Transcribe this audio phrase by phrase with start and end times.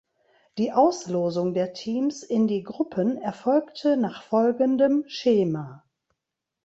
[0.57, 5.83] Die Auslosung der Teams in die Gruppen erfolgte nach folgendem Schema.